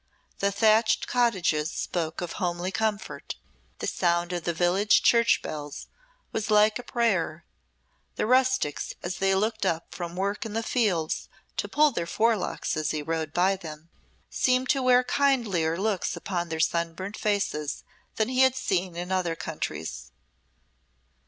[0.39, 3.35] The thatched cottages spoke of homely comfort,
[3.77, 5.85] the sound of the village church bells
[6.31, 7.45] was like a prayer,
[8.15, 12.75] the rustics, as they looked up from work in the fields to pull their forelocks
[12.75, 13.91] as he rode by them,
[14.27, 17.83] seemed to wear kindlier looks upon their sunburnt faces
[18.15, 20.11] than he had seen in other countries.